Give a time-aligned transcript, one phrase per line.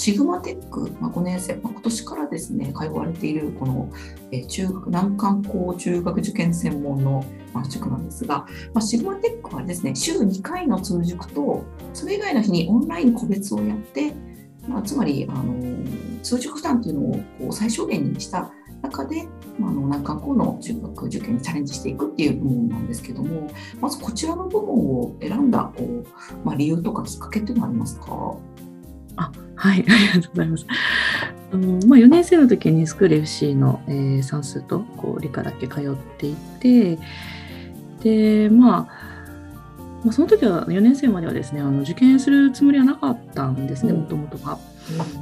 [0.00, 3.90] シグマテック、まあ、5年生、まあ、今年からですね、通われているこの、
[4.32, 14.14] え中学、難関校中学受験専門の、ま、塾なんですが、まあ、シグマテックはですね、週2回の通塾と、それ以外の日にオンライン個別をやって、
[14.66, 15.54] まあ、つまり、あの
[16.22, 19.28] 通塾負担というのをこう最小限にした中で、
[19.58, 23.50] まあ、の難関校の中学受験にチャレンジしていくっていう部門なんですけども、
[23.82, 26.06] まずこちらの部門を選んだこう、
[26.42, 28.34] まあ、理由とかきっかけっていうのはありますか？
[29.16, 30.66] あはい、ありがとうございます。
[31.52, 36.98] あのまあ、4年生の時にスクール FC の、えー、算数とこう理科だけ通っていて、
[38.02, 39.10] で、まあ、
[40.04, 44.58] まあ、その時は4年生まではですねあの受験するつもりはなかったんですねもともとは。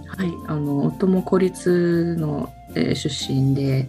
[0.06, 3.88] はい、あの夫も公立の、えー、出身で、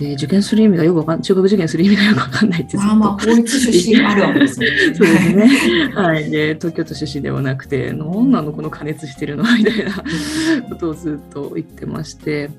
[0.00, 4.66] えー、受験する意味がよくわかん中学受験する意味がよくわかんないってあまあ法律出身あるわけですね。
[4.94, 5.92] そうですね。
[5.94, 9.44] はい、で東京都出身ではなくて何なのこの加熱してるの？
[9.56, 9.92] みたいな
[10.68, 12.50] ことをずっと言ってまして。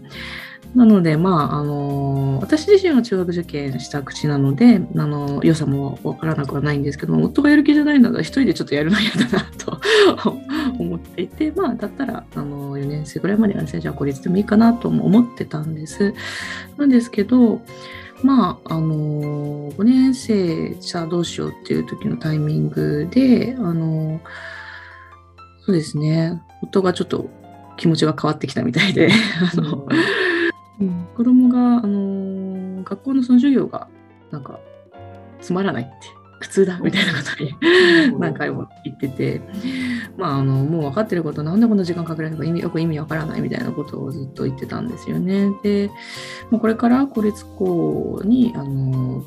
[0.76, 9.80] なので、まあ、あの私自身は中学受験した口なので、あの良さも分からなくはないんですけども、夫がやる気じゃないなら一人でちょっとやるの嫌だなと
[10.80, 16.14] 思っていて、まあ、だったら、あの4年生ぐらいまではですね、じゃあ孤立でもいいかなとも思ってたんです。
[16.78, 17.62] なんですけど、
[18.24, 24.22] まあ、あの5年生じゃあどうしようっていう時のタイミングで、あの
[25.66, 27.30] そうですね、夫がちょっと
[27.78, 29.10] 気持ちが変わってきたみたいで、
[29.54, 29.98] あの、うん、
[31.16, 33.88] 子供が、あのー、学校のその授業が
[34.32, 34.60] なんか
[35.42, 35.94] つまらないって
[36.44, 37.56] 苦痛だみたいなことに
[38.20, 39.42] 何回も言ってて、
[40.18, 45.52] まあ、あのもう分かってることなんでこんな時間かけられるのか意味よく意味わからないみたいなことをずっと言ってたんですよね。
[45.64, 45.90] で、
[46.52, 49.24] もうこれから公立校にあの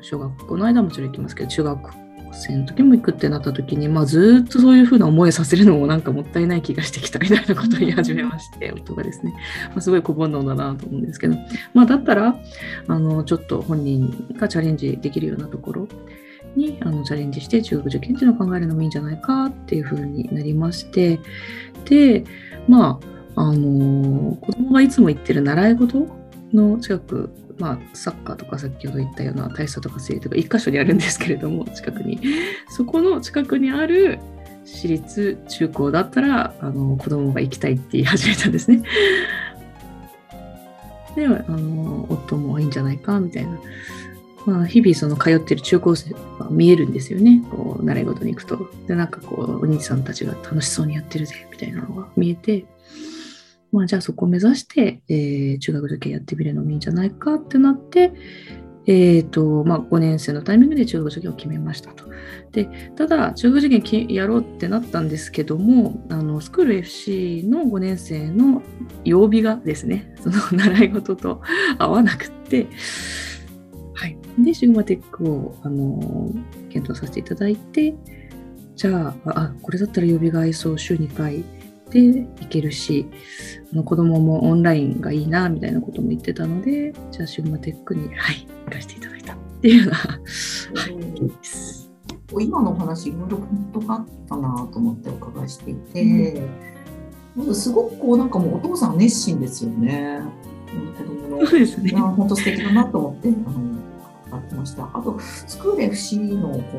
[0.00, 2.01] 小学校の間もちろん行きますけど中学
[2.32, 9.32] 生の時も行くってなった時に、まあ、ずっとそういうふうな思いさせるのもなんかもったいない気がしてきたみたいなことを言い始めまして、夫がですね、
[9.70, 11.36] まあ、すごい小煩悩だなと思うんですけど、
[11.74, 12.36] まあ、だったら
[12.88, 15.88] あのちょっと本人がチャレンジできるようなところ
[16.56, 21.20] にあのチャレンジして中学受験っていうのを考えるのもいいんじゃないかっていうふうになりまして。
[21.84, 22.24] で
[22.68, 26.06] まああの子供がいつも行ってる習い事
[26.52, 32.20] の近くまあ、サッカーとか先ほど言ったような体操とか水泳とか一箇所にあるんですけれども 近くに
[32.68, 34.18] そこの近くにある
[34.64, 38.82] 私立中高だったらあの子供が行きたいって言い始めたんですね。
[41.16, 43.58] であの夫もいいんじゃないかみたいな。
[44.46, 47.44] まあ、日々その通ってる中高生が見えるんですよね。
[47.50, 48.68] こう習い事に行くと。
[48.88, 52.64] で、なんかこう、お兄さんたちが楽しそうにやってるぜ、みたいなのが見えて、
[53.72, 58.12] まあ、じゃあそこを目指して、えー、中学受験やってみるのもいいんじゃないかってなって、
[58.86, 62.04] えーとまあ、5年生のタイミングで中学受験を決めましたと。
[62.50, 68.62] でただ、中学受験やろうってなったんですけども、あのスクール FC の5年生の
[69.04, 71.40] 曜日がですね、その習い事と
[71.78, 72.66] 合わなくて、
[73.94, 76.30] はい、で、シグマテックをあの
[76.68, 77.94] 検討させていただいて、
[78.74, 81.44] じゃあ、あこれだったら曜日が合いそう、週2回。
[81.92, 83.08] でいけるし
[83.72, 89.34] あの子供もオンラインがいいなみたいなことも言ってたのでじゃあシグマテックに、はい、行かせていただいた。
[89.34, 90.18] っていうような、は
[92.42, 96.42] い、今のお話いろいろポイントがあったなと思ってお伺いしていて、
[97.36, 100.20] うん、すごくこうなんかもうお父さん熱心ですよね。
[100.98, 101.92] 子供のそうですね。
[101.92, 103.71] 本当素敵だなと思ってあのって
[104.62, 104.88] ました。
[104.94, 106.78] あと、スクール FC のこ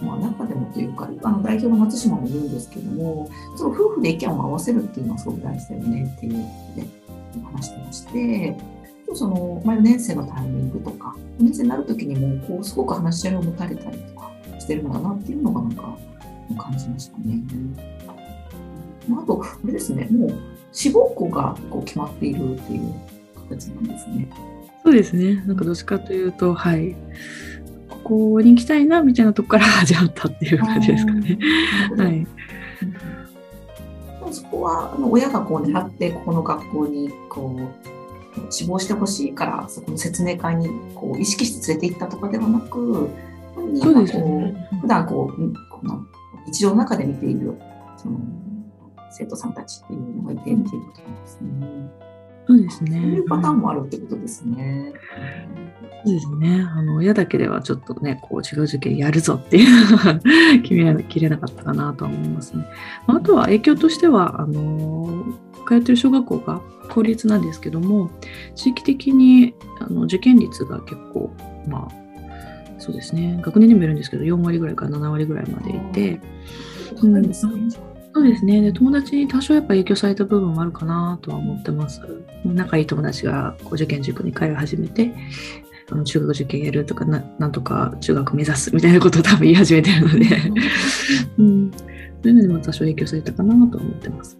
[0.00, 8.56] う、まあ、中でもというか、あの代表の松島も言うんですけども、その夫婦で意見を合わせるっていうのはすごく大事だよねっていうことで話してまして、
[9.14, 15.98] その、まあ、4年生のタイミングとか、4年生になるときにも、こう、すごく話し合いを持たれたりとかしてるんだなっていうのがなんか
[16.58, 17.42] 感じましたね。
[19.10, 20.34] あと、あれですね、もう
[20.72, 22.94] 志望校がこう決まっているっていう
[23.48, 24.28] 形なんですね。
[24.88, 25.34] そうですね。
[25.46, 26.96] なんかどっちかというと、はい。
[27.90, 31.38] ここに行きたいなみたいなとこから 始まったっていう感じですかね。
[31.98, 32.26] はい。
[34.32, 43.10] そこはあの親がこう狙ってここの学校にこう志望してほしいからそこの説明会にこう意識して連れて行ったとかではなく
[43.54, 46.02] 本人がこう、ね、普段こうこの
[46.46, 47.52] 日常の中で見ている
[47.98, 48.18] その
[49.10, 52.07] 生徒さんたちっていうのがいてっていうことなんですね。
[52.48, 52.90] そうですね。
[52.92, 54.94] そういうパターンもあるってことですね。
[56.04, 56.66] そうですね。
[56.74, 60.14] あの親だけではちょっとね、こう違う受験やるぞっていうのは
[60.62, 62.64] 決めきれなかったかなと思いますね。
[63.06, 65.26] あとは影響としては、あの
[65.68, 68.10] 通ってる小学校が公立なんですけども、
[68.54, 71.30] 地域的にあの受験率が結構、
[71.68, 71.94] まあ、
[72.78, 76.20] そうですね、学年にもよるんですけど、4割ぐらいから7割ぐらいまでいて、
[77.02, 77.32] うん、
[78.18, 78.60] そうですね。
[78.60, 82.00] で友達に多少やっぱ影響された部分もあるかなとは思ってます。
[82.44, 85.14] 仲いい友達がこう受験塾に通い始めて
[85.88, 90.36] あの中学受験やるとかななんとか中学目指すみたいなことを多分言い始めてるので、
[91.38, 91.84] うん、そ
[92.24, 94.36] ういうのにも多少影響されたかなとは思ってます。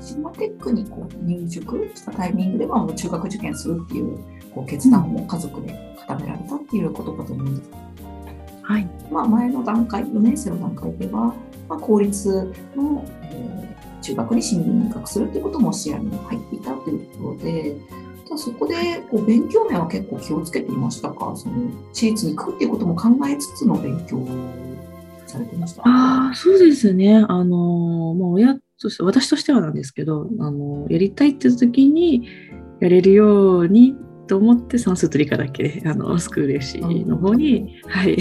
[0.00, 4.16] シマテックにこう入塾したタイミングではもう中学受験するっていう
[4.54, 7.70] こう決断を家族で固められたっていうことかと思うんです。
[8.62, 11.34] はい、まあ、前の段階、4年生の段階では、
[11.72, 13.62] まあ、公立の、えー
[14.02, 17.76] 中学に進学するということも視野に入っていたというところで、
[18.24, 18.74] ただそこで
[19.10, 24.28] こう勉強面は結構気をつけていましたか、その私立に行くっていうことも考えつつの勉強を
[25.26, 25.82] されてました。
[25.84, 27.24] ああ、そうですね。
[27.28, 32.26] あの、まあ、親として、私としてはなんですけど、あの、やりたいって時に
[32.80, 33.94] やれるように
[34.26, 38.16] と思って算数と理科だけで、あの、スクール FC の方に、はい、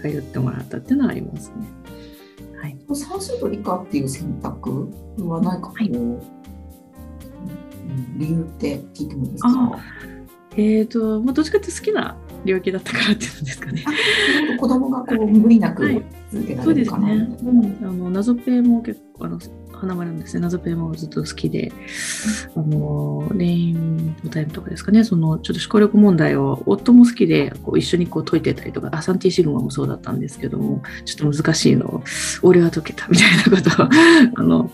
[0.00, 1.85] 通ってもらったっていうのはありますね。
[2.88, 2.96] はい。
[3.00, 4.88] 算数と理科っていう選択
[5.18, 6.20] は何かこう、はいうん
[8.18, 9.48] 理由って聞いてもいいですか？
[9.50, 9.78] あ
[10.56, 13.84] えっ、と、まあ、どっちかって好きな領域だったからっていうんですかね。
[13.86, 16.02] あ子供がこう無理なくはい
[16.32, 17.50] 続けらそうれるかな、ですね。
[17.50, 19.38] うん、あの謎ペイも結構あの
[19.76, 20.40] 花丸なんですね。
[20.40, 21.70] 謎ペイもずっと好きで、
[22.56, 25.04] あのレインボータイムとかですかね。
[25.04, 32.02] そのちょっと思考力問題を夫も好きでこう一緒にこう解いてたりとか、アサンティシグマもそうだったんですけども、ちょっと難しいのを
[32.42, 33.86] 俺は解けたみたいなことを
[34.36, 34.70] あの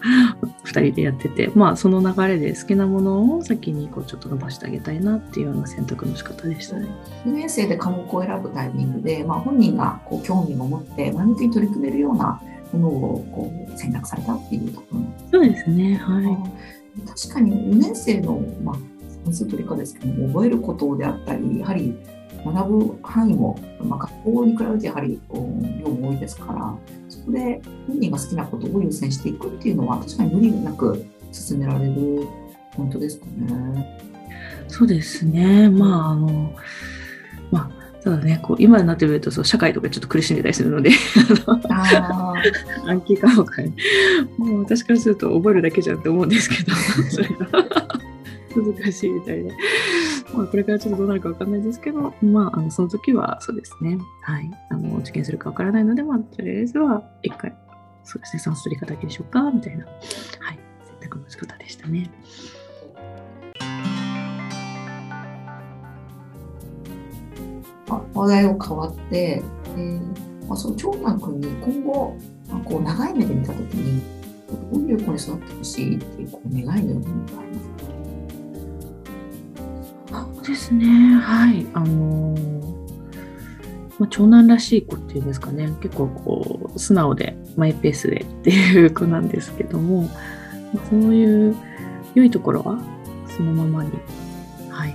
[0.64, 6.86] 二人でやってて、まあその流れで好きなものを先にこうちょっと伸ばしてあげたいなっていうような選択の仕方でしたね。
[7.26, 12.40] 4年生で科目を選ぶタイミングで、まあ、本人がこう興味を持って前向きに取り組めるような
[12.72, 15.94] ものをこう選択されたっていうところなんですそうですね。
[15.96, 17.06] はい。
[17.06, 18.76] 確かに4年生の、まあ、
[19.24, 21.96] 算数と理科ですけども覚えることであったりやはり
[22.44, 25.40] 学ぶ範囲も、まあ、学校に比べてやはり量
[25.90, 26.74] も多いですから
[27.08, 32.26] そこで本人が好きなことを優先していくっていうのは確かに無理なく進められる
[32.76, 33.98] ポイントですかね。
[34.68, 35.68] そうですね。
[35.68, 36.52] まあ、あの、
[38.04, 40.90] まあ、ただね、こう今になってみるとそう、社会とかちょっと苦しんでたりするので、
[42.86, 43.72] 暗記科目はね、
[44.38, 46.72] もう私からすると覚えるだけじゃんって思うんですけど、
[47.10, 47.92] それが。
[48.54, 49.50] 難しいみたいで、
[50.34, 57.54] まあ、これからちょっとどうなるかわかんないですけど、まあ、あのその時はそうですね、はい、あの受験するかわからないので、まあ、とりあえずは一回、
[58.04, 59.96] そうですね、算数取り方だけでしょうか、みたいな、はい、
[60.84, 62.10] 選択の仕方でしたね。
[68.14, 69.42] 話題を変わって、
[69.76, 72.16] えーまあ、その長男君に今後、
[72.48, 74.02] まあ、こう長い目で見たときに
[74.72, 77.72] どういう子に育ってほしいっていうこう願いのようなものがありますか
[80.34, 80.86] そうですね、
[81.20, 81.66] はい。
[81.72, 82.72] あのー
[84.02, 90.10] まあ、長男らしい子っていうんですかね、結構こう、素直で、マイペースでっていう子なんですけども、
[90.90, 91.56] そういう
[92.14, 92.80] 良いところは、
[93.28, 93.92] そのままに、
[94.68, 94.94] はい。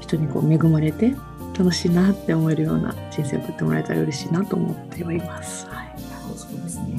[0.00, 1.14] 人にこう恵まれて、
[1.58, 5.66] 楽しいなって思えるような人生を送ってもらえたら嬉しいなと思ってはいます。
[5.66, 5.88] はい。
[6.36, 6.96] そうですね。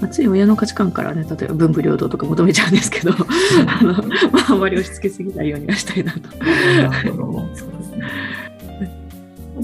[0.00, 3.92] まあ、つい親の価値観からね、例えば文武両道とか求めちゃうんですけど、 あの、
[4.32, 6.36] まあ、あまり押し付けすぎないようにはしたいなと。
[6.38, 8.02] なるほどそうですね。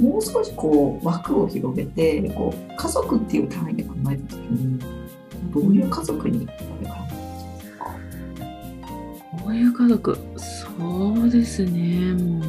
[0.00, 4.78] もう少しこう枠を広げてこう家族っていう単位で考えたときに
[5.52, 7.09] どういう家族にこれから
[9.49, 10.18] こういう家族、
[10.78, 12.42] そうですね、もう、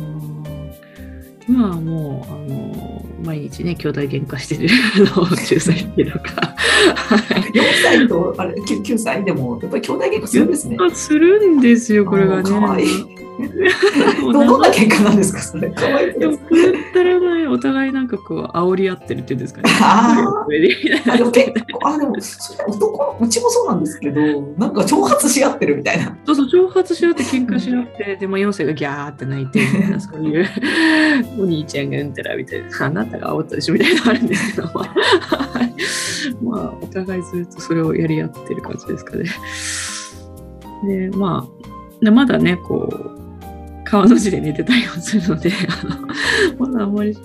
[1.48, 4.70] 今はもう、あの、毎日ね、兄弟喧嘩してる
[5.16, 6.56] のを仲裁っていうのか、
[6.96, 7.42] はい。
[7.52, 10.78] 4歳とあれ 9, 9歳でもやっぱり兄弟喧嘩するんですね。
[10.80, 12.50] あするんですよ、これがね。
[12.50, 12.88] かわいい。
[14.22, 15.70] どどんな喧嘩なんですかそれ。
[15.70, 16.38] かわいいでっ
[16.94, 19.70] たらない、お互いなんかこう、煽り合ってるっていうんですかね。
[19.82, 20.48] ああ
[21.18, 24.22] でも結構あでもそれ男うちもそうなんですけど
[24.58, 26.16] なんか挑発し合ってるみたいな。
[26.26, 30.46] そうそう、挑発し合って喧嘩し合って、で、まあ、4歳がギャーって泣いて、みたいな、そういう、
[31.40, 34.68] お兄ちゃんがうんたらみたいな、あなたが煽ったでしょみたいなのあるんですけど、
[36.44, 39.26] まあ、お互いずっとそれをやり合ってる感じですかね。
[40.88, 43.19] で、まあ、でまだね、こう、
[43.90, 45.86] 川の字で寝てたりもするので、あ
[46.60, 47.18] のまだあんまり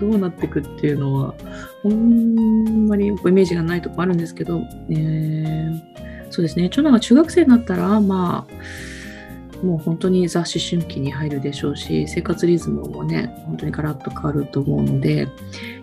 [0.00, 1.34] どうなっていくっていうのは、
[1.82, 4.94] ほんまりイメージがないとこあるんですけど、え。
[4.94, 5.92] ー
[6.32, 15.28] そうですね、長男が中学生になったら、まあ、もう本当にザ思春期に入るでしょうし、生活リズムもね、本当にガラッと変わると思うので、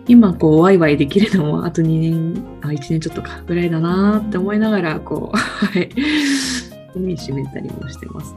[0.08, 5.88] 今、こう、ワイワイできるのも、あと2年、あ、1年ちょっとかぐらいだなって思いながら、こう、 はい、
[6.96, 8.34] 海締めたりもしてます。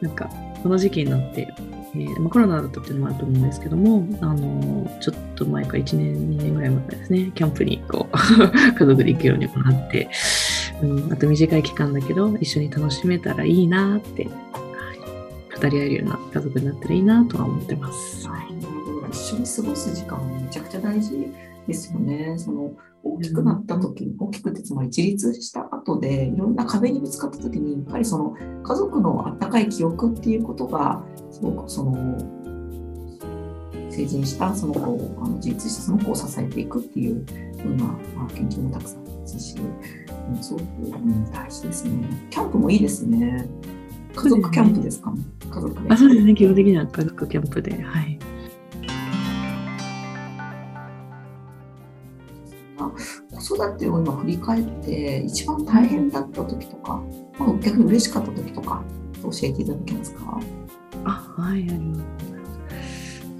[0.00, 0.30] なんか、
[0.62, 1.48] この時期になって、
[1.94, 8.16] えーまあ、コロナだったっていうのもあると思うんですけども、あのちょっと前から1年、2年ぐらい前からですね、キャンプにこう
[8.78, 10.08] 家族で行くようにもなって、
[10.82, 14.30] うん、あと短い期間だけど、一緒に楽しめたらいいなって、は
[15.56, 18.28] い、語り合えるような家族になったらいいなとは思ってます。
[18.28, 18.46] はい、
[19.10, 21.28] 一緒に過ごす時間めちゃくちゃ大事
[21.68, 22.34] ですよね。
[22.38, 22.72] その
[23.04, 31.94] 大きくなった時に、大きくってつまり自立した後でいろんな壁にぶつかった時にやっぱりその家族のあったかい記憶っていうことがすごくその
[33.90, 37.24] 成人したその子をあの自立したその子を支えていくっていうよ
[37.66, 42.08] うな、まあ、研究もたくさんありますし、うん、すごく、うん、大事ですね。
[42.30, 43.48] キャンプもいいですね。
[44.14, 45.22] 家族キャンプですかね。
[45.50, 46.34] 家族あそうですね。
[46.34, 47.82] 基本的には家族キャンプで。
[47.82, 48.18] はい。
[53.58, 57.02] 育てを今振り返って一番大変だった時とか、
[57.38, 58.82] まあ、逆に嬉しかった時とか
[59.22, 60.40] 教えていただけますか？
[61.04, 62.02] あはいあります。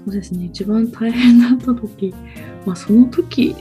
[0.05, 0.45] そうですね。
[0.45, 2.13] 一番大変だった時
[2.65, 3.55] まあその時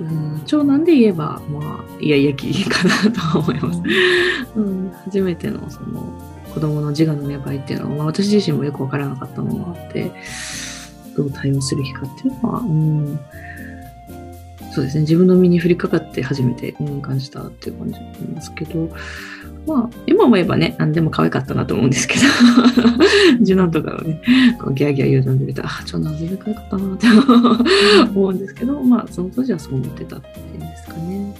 [0.00, 3.80] うん長男で言えばまあイヤイヤ期かなとは思います、
[4.56, 6.12] うん、初めてのその
[6.54, 10.10] 子供の自我の芽生えっていうのは、まあ、私自身もよく分からなかったのもあって
[11.16, 13.20] どう対応する日かっていうのは、うん、
[14.74, 18.88] そうですね、自分の身に降りかかって初めて、うん、感じたっていう感じなんですけど、
[19.66, 22.22] まあ、今思えばね、何でも可愛かったなと思うんですけど、
[23.44, 24.22] 次男とかはね、
[24.58, 27.06] こうギャーギャー言うのを見ると、あ、長男全然可愛かったなって
[28.16, 31.34] 思うんですけど、まあ、その当時はそう思ってたっていうんですかね。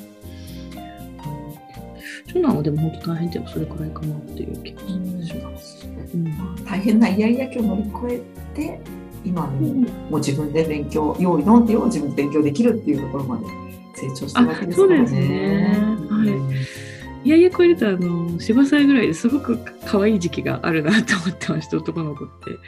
[2.33, 4.79] 長男はでも本当大変でもそれくらいかなっていう気が
[5.27, 5.89] します。
[6.15, 6.31] うん、
[6.65, 8.23] 大変なイヤイヤ期を乗り越
[8.55, 8.81] えて、
[9.25, 9.73] 今に
[10.11, 13.47] もう自分で勉強、用意のってを自分で勉強できるっていうところまで
[13.95, 15.07] 成長したわけですからね。
[15.09, 15.99] そうですね。
[16.11, 16.83] はい。
[17.25, 17.99] いやいや超えるとあの
[18.31, 22.59] 45歳ぐらいですごく可愛い時期があるなと思ってました男の子って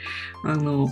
[0.45, 0.87] あの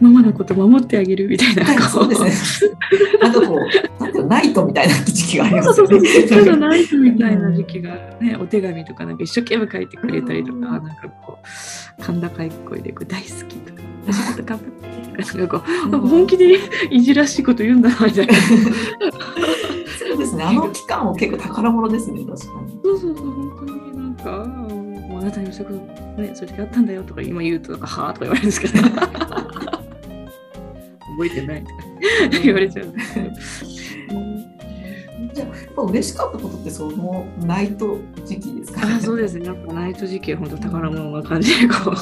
[0.00, 2.68] ママのこと守ってあげるみたいな、はい、そうです。
[2.68, 2.74] ね
[3.22, 6.10] あとこうなんていうナイトみたいな時期がありますよね。
[6.28, 11.38] そうそうナイトみたいな時期がね、お手紙とかなんか一生懸命書いてくれたりとか、なんかこ
[11.98, 16.58] う甲高い声でこう大好きとか私こと頑張ってなんかこう、本気で
[16.90, 18.34] いじらしいこと言うんだなみたいな。
[18.34, 20.44] そうですね。
[20.44, 22.20] あの期間も結構宝物ですね。
[22.24, 22.80] 確かに。
[22.82, 24.30] そうそうそう本当になんか
[25.08, 28.74] もうあなたにそういうことねそういう時あったんだよとか今言うとなんかはあとか言われるんですけど。
[31.14, 31.74] 覚えてないとか
[32.42, 32.86] 言われちゃう
[35.74, 39.46] ぱ嬉しかったことってそのナイト時期ですか、ね、あそうですね。
[39.46, 41.92] やっぱナイト時期は本当宝物な感じでこ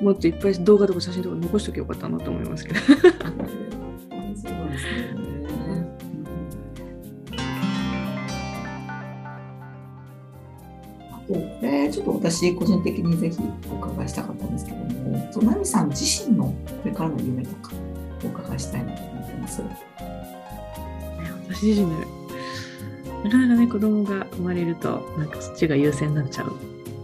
[0.00, 2.80] う もっといっぱい動画とか写真とか残しておけばよかったなと思いますけど。
[2.80, 5.14] そうですね。
[11.26, 13.38] これちょっと私個人的にぜひ
[13.72, 16.54] お伺いしたかったんですけども、そナミさん自身のこ
[16.84, 17.72] れからの夢とか
[18.24, 19.62] お伺いしたいなと思ってます。
[21.48, 22.23] 私自身の
[23.24, 26.52] なかなかね子供が生まれるとなんかそっちが優先になっちゃう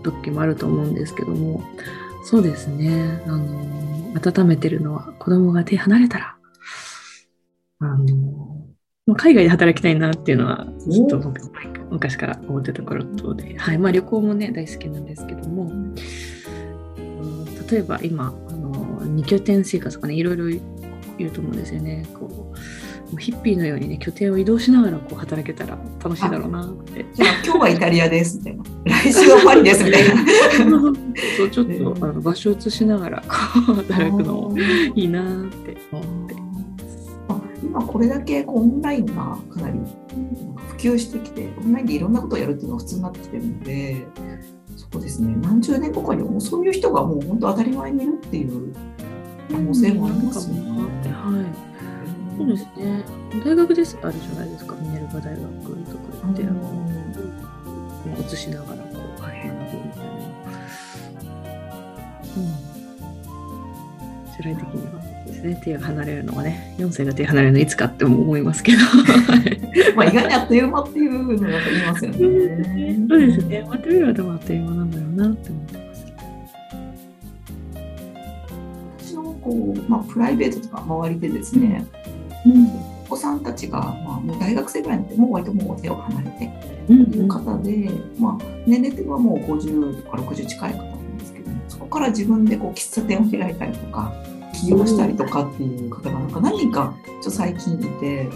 [0.03, 1.62] 時もあると思うんですけども、
[2.25, 3.23] そうですね。
[3.27, 6.37] あの温めてるのは子供が手離れたら、
[7.81, 8.05] あの
[9.07, 11.19] まあ海外で働きたいなっていうのはずっと
[11.91, 13.79] 昔から思ってたことで、はい。
[13.79, 15.73] まあ、旅行もね大好きなんですけども、
[17.71, 20.47] 例えば今あの2拠点生活とかねいろいろ
[21.19, 22.07] 言うと思うんですよね。
[22.15, 22.59] こう
[23.19, 27.05] ヒッピーのようにね拠点を移動しながらこう働けたら楽しいだろうなって。
[27.12, 28.38] じゃあ今日はイタリアです。
[28.38, 30.17] みたいな来週はパリですみたいな。
[31.37, 33.26] そうちょっと、あの場所を移しながらこ
[33.73, 34.59] う働くのも
[34.95, 35.76] いいなって。
[35.93, 36.35] 思って
[37.62, 39.79] 今これだけオンラインがかなり
[40.71, 44.07] 普及してきて、オンラインでいろんなことをやるっていうのが普通になってきてるので、
[44.76, 48.75] そうですね、何十年後かにもそういう人がもう本当当たり前にいるっていう
[49.52, 50.71] 可能性もありますよね。
[51.12, 51.70] はい、
[52.40, 53.04] そうですね。
[53.44, 56.88] 大学ですあるじゃないですか、ミネルバ大学とかって、あの、
[58.18, 59.85] 映しながらこう、大変なみたいな。
[62.37, 62.47] うん。
[64.37, 65.11] 将来的には。
[65.26, 68.78] ですね手が離れるのはね4歳が手離れるのいつかって思いますけど
[69.94, 72.18] まあ意外にあっという間っていうのやっぱ言いますよね。
[73.09, 73.64] そうですね。
[73.68, 76.06] まってみればでもあっという間なんだろうなって思ってます。
[78.99, 82.00] 私のこう、まあ、プライベートとか周りでですね、うん、
[83.06, 86.44] お子さんたちが、まあ、もう大学生ぐらいになってもう割ともう手を離れて
[86.92, 94.12] いう方で、まあ、年齢的にはもう50とか60近い方なんですけどそこから自分でこう喫茶店を開いたりとか
[94.54, 98.28] 起業したりとかっていう方がなんか何人かちょっと最近いて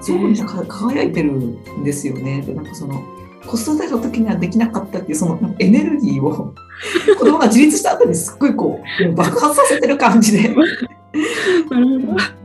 [0.00, 2.42] すごい輝いてるんですよね。
[2.42, 3.02] でなんかその
[3.46, 6.54] 子育ての時にはできなかったっていうそのエネルギーを
[7.18, 10.54] 子供が自立した後にすっごいこう爆発させてる感じで。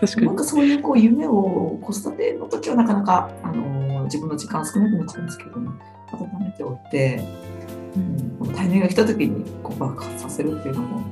[0.00, 0.26] 確かに。
[0.26, 5.72] なんかそういうこう夢を子育ての時はなかなかあの自分の時間少なくなっちゃうんですけども
[6.12, 7.24] 温めておいて、
[7.96, 11.04] うん、このタイミングが来た時にこう爆発させるっていうのも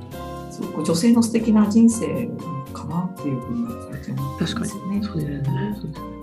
[0.50, 2.28] すごく女性の素敵な人生
[2.72, 4.76] かなっていうふうに思ってます確か。
[4.94, 5.04] に。
[5.04, 5.76] そうですね。
[5.76, 6.18] そうですね。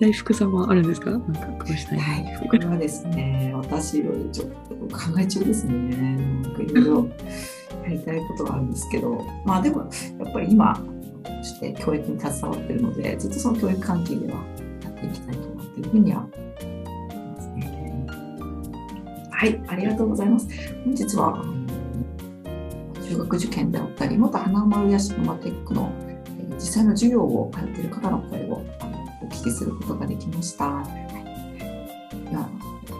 [0.00, 1.10] 大福さんはあるんですか？
[1.10, 1.98] なんかこうしたい。
[1.98, 5.74] はい、これはですね、私よりちょっと考え中ですね。
[6.40, 7.08] なんかいろいろ
[7.82, 9.90] やりたいことがあるんですけど、まあでも
[10.20, 10.80] やっぱり今、
[11.42, 14.34] して教育に携わってるので、ずっとその教育関係では
[14.82, 16.38] やっていきたいかなというふうには思い
[17.34, 18.06] ますね。
[19.30, 20.48] はい、ありがとうございます。
[20.84, 21.44] 本日は、
[23.08, 26.18] 中学受験であったり、元花丸やシグマテックのえ
[26.54, 30.66] 実際の授業を通っている方の声をあのお聞きすることができました。
[30.66, 30.86] はい、
[32.30, 32.48] では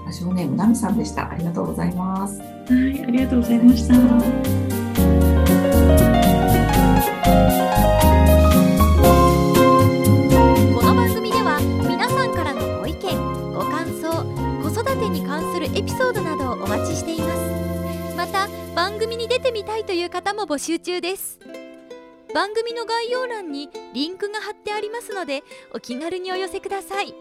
[0.06, 1.30] ラジオネームナミさんでした。
[1.30, 2.40] ありがとうございます。
[2.40, 3.94] はいありがとうございました
[15.74, 18.16] エピソードなどをお待ちしています。
[18.16, 21.38] また番組に出てみたいという方も募集中です。
[22.34, 27.14] 番組の概要欄にリンクが貼ってありますのでお気軽にお寄せください。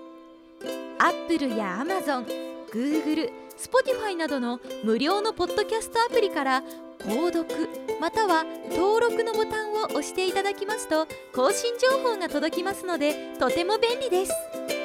[0.99, 2.25] Apple や Amazon、
[2.71, 6.63] Google、Spotify などの無料のポッドキャストアプリから
[6.99, 7.47] 購読
[7.99, 14.76] または登録のボタンを押していただきますと更新情報が届きますのでとても便利です。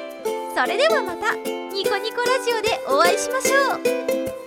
[0.55, 4.42] それではまたニコニコラジオでお会いしましょう。